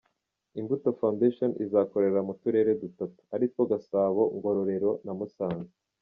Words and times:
Imbuto 0.59 0.87
Foundation 0.99 1.51
izakorera 1.65 2.19
mu 2.27 2.33
turere 2.41 2.71
dutatu, 2.81 3.19
aritwo 3.35 3.61
Gasabo, 3.71 4.21
Ngororero 4.35 4.91
na 5.05 5.13
Musanze. 5.19 5.73